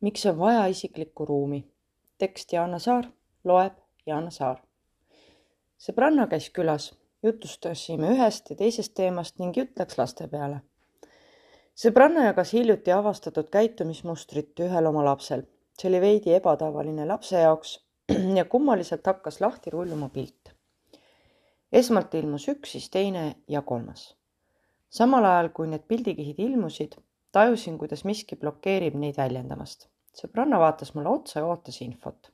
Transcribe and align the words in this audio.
miks 0.00 0.26
on 0.26 0.38
vaja 0.38 0.66
isiklikku 0.66 1.24
ruumi? 1.24 1.64
tekst 2.18 2.52
Jaana 2.52 2.78
Saar, 2.78 3.04
loeb 3.44 3.72
Jaana 4.06 4.30
Saar. 4.30 4.60
sõbranna 5.78 6.26
käis 6.30 6.48
külas, 6.50 6.94
jutustasime 7.22 8.12
ühest 8.14 8.50
ja 8.50 8.56
teisest 8.56 8.94
teemast 8.94 9.38
ning 9.38 9.56
jutt 9.56 9.78
läks 9.78 9.98
laste 9.98 10.28
peale. 10.28 10.60
sõbranna 11.84 12.26
jagas 12.28 12.52
hiljuti 12.52 12.92
avastatud 12.92 13.50
käitumismustrit 13.50 14.60
ühel 14.68 14.86
oma 14.92 15.04
lapsel. 15.04 15.42
see 15.78 15.88
oli 15.88 16.00
veidi 16.00 16.34
ebatavaline 16.34 17.06
lapse 17.06 17.40
jaoks 17.40 17.78
ja 18.38 18.44
kummaliselt 18.44 19.06
hakkas 19.06 19.40
lahti 19.40 19.70
rulluma 19.70 20.08
pilt. 20.08 20.52
esmalt 21.72 22.14
ilmus 22.14 22.48
üks, 22.48 22.72
siis 22.72 22.90
teine 22.90 23.34
ja 23.48 23.62
kolmas. 23.62 24.14
samal 24.90 25.24
ajal, 25.24 25.48
kui 25.48 25.66
need 25.66 25.88
pildikihid 25.88 26.38
ilmusid, 26.38 26.96
tajusin, 27.36 27.78
kuidas 27.78 28.04
miski 28.08 28.36
blokeerib 28.36 28.94
neid 28.96 29.16
väljendamast. 29.20 29.90
sõbranna 30.16 30.56
vaatas 30.58 30.94
mulle 30.94 31.10
otsa 31.12 31.40
ja 31.40 31.46
ootas 31.46 31.82
infot. 31.84 32.30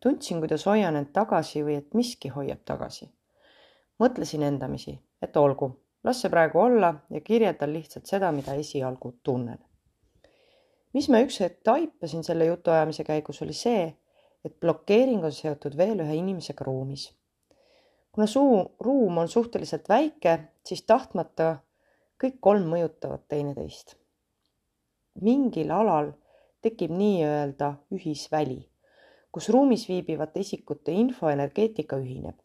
tundsin, 0.00 0.38
kuidas 0.38 0.66
hoian 0.70 0.96
end 0.96 1.10
tagasi 1.12 1.64
või 1.66 1.78
et 1.80 1.96
miski 1.98 2.30
hoiab 2.36 2.60
tagasi. 2.64 3.10
mõtlesin 3.98 4.46
endamisi, 4.46 4.94
et 5.22 5.36
olgu, 5.36 5.70
las 6.04 6.22
see 6.22 6.30
praegu 6.30 6.62
olla 6.62 6.94
ja 7.10 7.20
kirjeldan 7.20 7.72
lihtsalt 7.72 8.06
seda, 8.06 8.30
mida 8.32 8.54
esialgu 8.54 9.12
tunnen. 9.22 9.58
mis 10.92 11.08
ma 11.08 11.24
üks 11.26 11.40
hetk 11.40 11.62
taipasin 11.64 12.24
selle 12.24 12.46
jutuajamise 12.52 13.04
käigus, 13.04 13.42
oli 13.42 13.56
see, 13.66 13.84
et 14.44 14.60
blokeering 14.60 15.24
on 15.24 15.32
seotud 15.32 15.76
veel 15.76 16.06
ühe 16.06 16.14
inimesega 16.22 16.64
ruumis. 16.64 17.12
kuna 18.12 18.26
suu, 18.26 18.76
ruum 18.80 19.18
on 19.18 19.28
suhteliselt 19.28 19.88
väike, 19.88 20.38
siis 20.66 20.82
tahtmata 20.82 21.56
kõik 22.22 22.38
kolm 22.40 22.70
mõjutavad 22.76 23.26
teineteist 23.28 23.99
mingil 25.14 25.70
alal 25.70 26.12
tekib 26.62 26.92
nii-öelda 26.94 27.72
ühisväli, 27.94 28.60
kus 29.32 29.48
ruumis 29.48 29.88
viibivate 29.88 30.40
isikute 30.40 30.92
infoenergeetika 30.92 31.96
ühineb. 31.96 32.36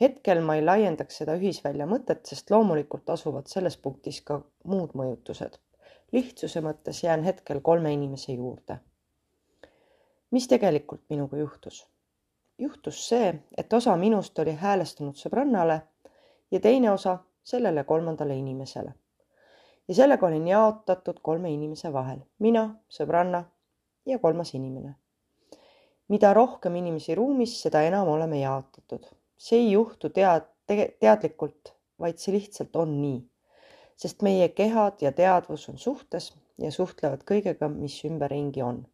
hetkel 0.00 0.40
ma 0.42 0.56
ei 0.56 0.64
laiendaks 0.64 1.20
seda 1.20 1.36
ühisvälja 1.38 1.86
mõtet, 1.86 2.24
sest 2.26 2.50
loomulikult 2.50 3.10
asuvad 3.10 3.46
selles 3.46 3.76
punktis 3.76 4.20
ka 4.20 4.40
muud 4.64 4.96
mõjutused. 5.00 5.58
lihtsuse 6.12 6.60
mõttes 6.60 7.04
jään 7.04 7.24
hetkel 7.24 7.60
kolme 7.60 7.92
inimese 7.92 8.32
juurde. 8.32 8.78
mis 10.30 10.48
tegelikult 10.48 11.02
minuga 11.10 11.36
juhtus? 11.36 11.86
juhtus 12.58 13.08
see, 13.08 13.34
et 13.56 13.72
osa 13.72 13.96
minust 13.96 14.38
oli 14.38 14.52
häälestunud 14.52 15.14
sõbrannale 15.14 15.80
ja 16.50 16.60
teine 16.60 16.90
osa 16.90 17.18
sellele 17.42 17.84
kolmandale 17.84 18.36
inimesele 18.36 18.94
ja 19.88 19.94
sellega 19.94 20.26
olin 20.26 20.48
jaotatud 20.48 21.18
kolme 21.22 21.50
inimese 21.52 21.92
vahel, 21.92 22.20
mina, 22.38 22.64
sõbranna 22.88 23.44
ja 24.06 24.18
kolmas 24.18 24.54
inimene. 24.54 24.94
mida 26.08 26.34
rohkem 26.34 26.74
inimesi 26.76 27.14
ruumis, 27.14 27.54
seda 27.62 27.82
enam 27.82 28.08
oleme 28.08 28.40
jaotatud. 28.40 29.04
see 29.36 29.58
ei 29.58 29.72
juhtu 29.72 30.08
tead-, 30.08 30.48
teadlikult, 31.00 31.74
vaid 32.00 32.18
see 32.18 32.32
lihtsalt 32.32 32.76
on 32.76 32.96
nii. 33.02 33.20
sest 33.96 34.22
meie 34.22 34.48
kehad 34.48 35.02
ja 35.02 35.12
teadvus 35.12 35.68
on 35.68 35.78
suhtes 35.78 36.32
ja 36.58 36.70
suhtlevad 36.70 37.24
kõigega, 37.30 37.68
mis 37.68 38.00
ümberringi 38.04 38.62
on. 38.62 38.86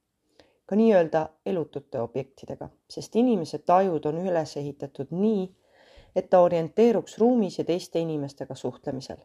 ka 0.67 0.77
nii-öelda 0.77 1.29
elutute 1.47 2.01
objektidega, 2.01 2.69
sest 2.91 3.17
inimese 3.17 3.59
tajud 3.59 4.07
on 4.07 4.23
üles 4.27 4.57
ehitatud 4.57 5.11
nii, 5.11 5.51
et 6.17 6.31
ta 6.31 6.41
orienteeruks 6.41 7.19
ruumis 7.19 7.59
ja 7.59 7.65
teiste 7.65 7.99
inimestega 8.01 8.55
suhtlemisel 8.55 9.23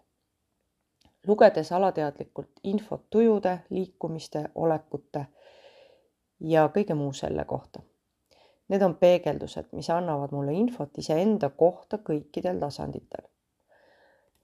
lugedes 1.27 1.71
alateadlikult 1.71 2.49
infot 2.63 3.05
tujude, 3.09 3.59
liikumiste, 3.69 4.43
olekute 4.55 5.25
ja 6.39 6.69
kõige 6.75 6.95
muu 6.95 7.13
selle 7.13 7.45
kohta. 7.45 7.81
Need 8.67 8.81
on 8.81 8.95
peegeldused, 8.95 9.69
mis 9.71 9.89
annavad 9.89 10.31
mulle 10.33 10.53
infot 10.53 10.97
iseenda 10.97 11.49
kohta 11.49 11.97
kõikidel 11.97 12.59
tasanditel. 12.59 13.27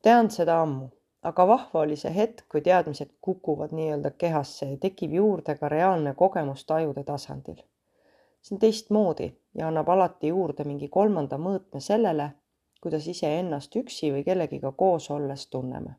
tean 0.02 0.30
seda 0.32 0.62
ammu, 0.62 0.90
aga 1.24 1.48
vahva 1.48 1.80
oli 1.80 1.96
see 1.96 2.14
hetk, 2.16 2.46
kui 2.50 2.62
teadmised 2.62 3.10
kukuvad 3.22 3.74
nii-öelda 3.78 4.12
kehasse 4.12 4.66
ja 4.66 4.78
tekib 4.78 5.14
juurde 5.14 5.56
ka 5.56 5.70
reaalne 5.70 6.14
kogemus 6.14 6.66
tajude 6.66 7.04
tasandil. 7.04 7.64
see 8.42 8.56
on 8.56 8.60
teistmoodi 8.60 9.32
ja 9.54 9.68
annab 9.68 9.90
alati 9.90 10.28
juurde 10.28 10.64
mingi 10.64 10.88
kolmanda 10.88 11.38
mõõtme 11.38 11.80
sellele, 11.80 12.32
kuidas 12.82 13.08
iseennast 13.08 13.76
üksi 13.76 14.14
või 14.14 14.24
kellegiga 14.24 14.72
koos 14.72 15.12
olles 15.12 15.48
tunneme 15.48 15.96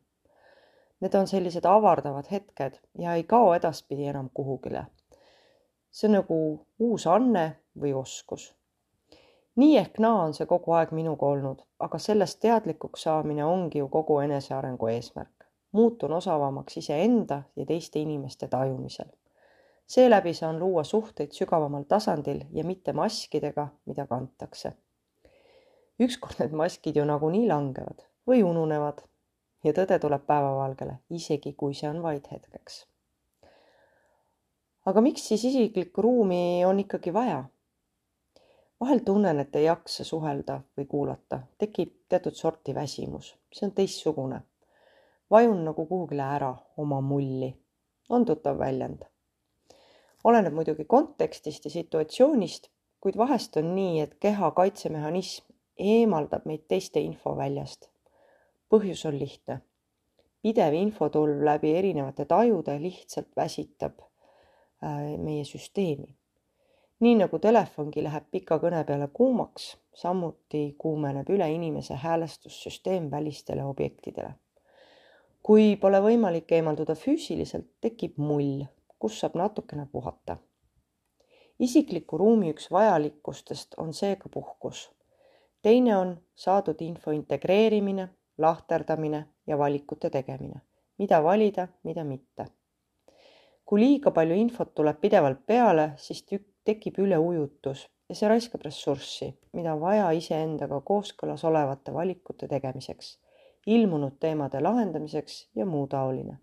Need 1.03 1.13
on 1.19 1.27
sellised 1.27 1.65
avardavad 1.67 2.29
hetked 2.31 2.77
ja 2.99 3.13
ei 3.13 3.23
kao 3.23 3.53
edaspidi 3.53 4.05
enam 4.07 4.29
kuhugile. 4.33 4.85
see 5.91 6.07
on 6.07 6.13
nagu 6.15 6.37
uus 6.79 7.07
anne 7.07 7.43
või 7.81 7.91
oskus. 7.93 8.45
nii 9.55 9.77
ehk 9.77 9.99
naa 9.99 10.21
on 10.21 10.33
see 10.33 10.47
kogu 10.47 10.71
aeg 10.71 10.93
minuga 10.95 11.25
olnud, 11.25 11.65
aga 11.79 11.99
sellest 11.99 12.39
teadlikuks 12.39 13.03
saamine 13.03 13.45
ongi 13.45 13.79
ju 13.79 13.89
kogu 13.89 14.19
enesearengu 14.19 14.87
eesmärk. 14.87 15.45
muutun 15.71 16.13
osavamaks 16.13 16.77
iseenda 16.77 17.43
ja 17.55 17.65
teiste 17.65 17.99
inimeste 17.99 18.47
tajumisel. 18.47 19.11
seeläbi 19.87 20.33
saan 20.33 20.59
luua 20.59 20.83
suhteid 20.83 21.31
sügavamal 21.31 21.83
tasandil 21.83 22.45
ja 22.51 22.63
mitte 22.63 22.93
maskidega, 22.93 23.67
mida 23.85 24.07
kantakse. 24.07 24.73
ükskord 25.99 26.39
need 26.39 26.51
maskid 26.51 26.95
ju 26.95 27.05
nagunii 27.05 27.47
langevad 27.47 28.07
või 28.27 28.43
ununevad 28.43 29.03
ja 29.63 29.73
tõde 29.73 29.99
tuleb 29.99 30.25
päevavalgele, 30.27 30.97
isegi 31.09 31.53
kui 31.57 31.75
see 31.77 31.89
on 31.89 32.01
vaid 32.03 32.27
hetkeks. 32.31 32.85
aga 34.85 35.01
miks 35.01 35.27
siis 35.27 35.45
isiklikku 35.45 36.01
ruumi 36.01 36.65
on 36.65 36.79
ikkagi 36.79 37.13
vaja? 37.13 37.43
vahel 38.81 38.99
tunnen, 39.05 39.39
et 39.39 39.55
ei 39.55 39.65
jaksa 39.65 40.03
suhelda 40.03 40.61
või 40.77 40.87
kuulata, 40.87 41.39
tekib 41.57 41.93
teatud 42.09 42.35
sorti 42.35 42.75
väsimus, 42.75 43.35
see 43.53 43.67
on 43.67 43.71
teistsugune. 43.71 44.41
vajun 45.31 45.63
nagu 45.65 45.85
kuhugile 45.85 46.23
ära 46.23 46.53
oma 46.77 47.01
mulli, 47.01 47.53
on 48.09 48.25
tuttav 48.25 48.59
väljend. 48.59 49.05
oleneb 50.23 50.53
muidugi 50.53 50.85
kontekstist 50.85 51.65
ja 51.65 51.71
situatsioonist, 51.71 52.69
kuid 52.99 53.17
vahest 53.17 53.57
on 53.57 53.75
nii, 53.75 54.01
et 54.01 54.19
keha 54.19 54.51
kaitsemehhanism 54.51 55.45
eemaldab 55.77 56.45
meid 56.45 56.67
teiste 56.67 56.99
infoväljast 56.99 57.92
põhjus 58.73 59.05
on 59.05 59.19
lihtne. 59.19 59.59
pidev 60.41 60.73
infotulv 60.73 61.43
läbi 61.45 61.75
erinevate 61.77 62.25
tajude 62.25 62.73
lihtsalt 62.81 63.27
väsitab 63.37 63.99
äh, 64.01 65.17
meie 65.17 65.43
süsteemi. 65.45 66.15
nii 66.99 67.15
nagu 67.19 67.39
telefongi 67.39 68.03
läheb 68.03 68.25
pika 68.31 68.57
kõne 68.63 68.79
peale 68.87 69.07
kuumaks, 69.13 69.67
samuti 69.93 70.75
kuumeneb 70.77 71.29
üle 71.29 71.49
inimese 71.53 71.93
häälestussüsteem 72.05 73.11
välistele 73.11 73.65
objektidele. 73.65 74.33
kui 75.43 75.75
pole 75.75 76.01
võimalik 76.01 76.51
eemalduda 76.51 76.95
füüsiliselt, 76.95 77.69
tekib 77.81 78.17
mull, 78.17 78.65
kus 78.99 79.19
saab 79.19 79.37
natukene 79.37 79.85
puhata. 79.91 80.37
isikliku 81.59 82.17
ruumi 82.17 82.49
üks 82.55 82.71
vajalikustest 82.71 83.77
on 83.77 83.93
seega 83.93 84.29
puhkus. 84.33 84.89
teine 85.61 85.97
on 85.97 86.17
saadud 86.35 86.81
info 86.81 87.11
integreerimine 87.11 88.09
lahterdamine 88.37 89.25
ja 89.47 89.57
valikute 89.57 90.09
tegemine, 90.09 90.61
mida 90.97 91.23
valida, 91.23 91.67
mida 91.83 92.03
mitte. 92.03 92.45
kui 93.65 93.79
liiga 93.79 94.11
palju 94.11 94.35
infot 94.35 94.73
tuleb 94.75 94.99
pidevalt 95.01 95.45
peale, 95.47 95.91
siis 95.97 96.25
tekib 96.65 96.97
üleujutus 96.99 97.87
ja 98.09 98.15
see 98.15 98.29
raiskab 98.29 98.61
ressurssi, 98.65 99.29
mida 99.53 99.73
on 99.73 99.81
vaja 99.81 100.09
iseendaga 100.11 100.81
kooskõlas 100.81 101.43
olevate 101.47 101.93
valikute 101.93 102.47
tegemiseks, 102.47 103.17
ilmunud 103.67 104.19
teemade 104.19 104.61
lahendamiseks 104.61 105.47
ja 105.55 105.65
muu 105.65 105.87
taoline. 105.87 106.37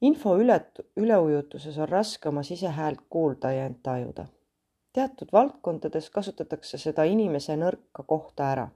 info 0.00 0.36
üle, 0.38 0.60
üleujutuses 0.96 1.78
on 1.78 1.88
raske 1.88 2.28
oma 2.28 2.42
sisehäält 2.42 3.00
kuulda 3.08 3.52
ja 3.52 3.66
end 3.66 3.82
tajuda. 3.82 4.26
teatud 4.92 5.28
valdkondades 5.32 6.10
kasutatakse 6.10 6.78
seda 6.78 7.04
inimese 7.04 7.56
nõrka 7.56 8.02
kohta 8.06 8.52
ära 8.52 8.68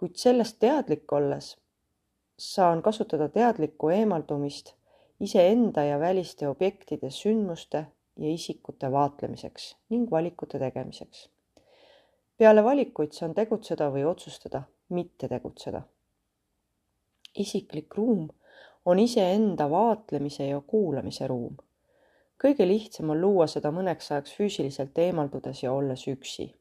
kuid 0.00 0.16
sellest 0.16 0.56
teadlik 0.64 1.12
olles 1.12 1.56
saan 2.40 2.78
kasutada 2.82 3.26
teadlikku 3.28 3.88
eemaldumist 3.92 4.70
iseenda 5.20 5.82
ja 5.84 5.98
väliste 6.00 6.48
objektide, 6.48 7.10
sündmuste 7.10 7.82
ja 8.16 8.30
isikute 8.32 8.92
vaatlemiseks 8.92 9.76
ning 9.90 10.10
valikute 10.10 10.58
tegemiseks. 10.58 11.28
peale 12.38 12.64
valikuid 12.64 13.12
saan 13.12 13.34
tegutseda 13.34 13.90
või 13.92 14.04
otsustada 14.04 14.62
mitte 14.88 15.28
tegutseda. 15.28 15.82
isiklik 17.36 17.94
ruum 17.94 18.28
on 18.84 18.98
iseenda 18.98 19.70
vaatlemise 19.70 20.46
ja 20.46 20.60
kuulamise 20.60 21.26
ruum. 21.26 21.56
kõige 22.44 22.68
lihtsam 22.68 23.10
on 23.10 23.20
luua 23.20 23.46
seda 23.46 23.68
mõneks 23.68 24.10
ajaks 24.12 24.32
füüsiliselt 24.38 24.98
eemaldudes 24.98 25.62
ja 25.62 25.72
olles 25.72 26.08
üksi 26.08 26.54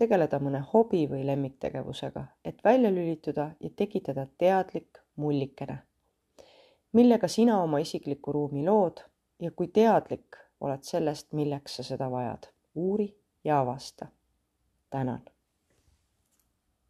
tegeleda 0.00 0.40
mõne 0.40 0.62
hobi 0.72 1.04
või 1.10 1.24
lemmiktegevusega, 1.28 2.24
et 2.44 2.64
välja 2.64 2.90
lülituda 2.92 3.50
ja 3.60 3.70
tekitada 3.76 4.26
teadlik 4.38 5.00
mullikene, 5.20 5.78
millega 6.96 7.28
sina 7.28 7.60
oma 7.62 7.82
isiklikku 7.84 8.32
ruumi 8.32 8.64
lood 8.64 9.04
ja 9.40 9.50
kui 9.50 9.68
teadlik 9.68 10.40
oled 10.60 10.84
sellest, 10.84 11.32
milleks 11.36 11.76
sa 11.76 11.84
seda 11.84 12.10
vajad, 12.12 12.48
uuri 12.74 13.10
ja 13.44 13.60
avasta. 13.60 14.06
tänan 14.90 15.20